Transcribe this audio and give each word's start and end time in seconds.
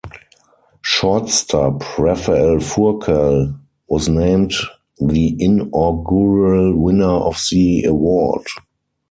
Shortstop 0.81 1.83
Rafael 1.99 2.55
Furcal 2.57 3.55
was 3.87 4.09
named 4.09 4.51
the 4.97 5.35
inaugural 5.37 6.75
winner 6.75 7.05
of 7.07 7.39
the 7.51 7.83
award. 7.83 8.47